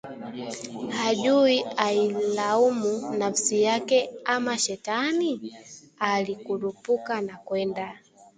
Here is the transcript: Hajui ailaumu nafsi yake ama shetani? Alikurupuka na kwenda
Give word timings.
Hajui 0.97 1.63
ailaumu 1.77 3.11
nafsi 3.17 3.61
yake 3.61 4.09
ama 4.25 4.57
shetani? 4.57 5.53
Alikurupuka 5.99 7.21
na 7.21 7.37
kwenda 7.37 7.99